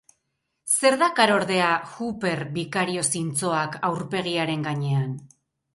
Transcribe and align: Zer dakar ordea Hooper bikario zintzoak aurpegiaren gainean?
Zer 0.75 0.95
dakar 1.01 1.33
ordea 1.33 1.67
Hooper 1.91 2.43
bikario 2.57 3.07
zintzoak 3.17 3.79
aurpegiaren 3.93 4.71
gainean? 4.71 5.17